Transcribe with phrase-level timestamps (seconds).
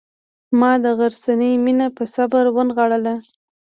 [0.59, 3.15] ما د غرڅنۍ مینه په صبر ونغاړله.